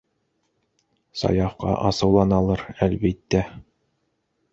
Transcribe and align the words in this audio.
Саяфҡа 1.19 1.75
асыуланалыр, 1.89 2.63
әлбиттә. 2.87 3.43